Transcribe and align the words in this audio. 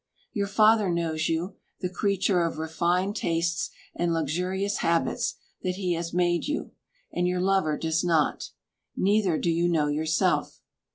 Your 0.33 0.47
father 0.47 0.89
knows 0.89 1.29
you, 1.29 1.57
the 1.81 1.87
creature 1.87 2.41
of 2.41 2.57
refined 2.57 3.15
tastes 3.15 3.69
and 3.93 4.11
luxurious 4.11 4.77
habits 4.77 5.35
that 5.61 5.75
he 5.75 5.93
has 5.93 6.11
made 6.11 6.47
you, 6.47 6.71
and 7.13 7.27
your 7.27 7.39
lover 7.39 7.77
does 7.77 8.03
not. 8.03 8.49
Neither 8.95 9.37
do 9.37 9.51
you 9.51 9.69
know 9.69 9.89
yourself. 9.89 10.59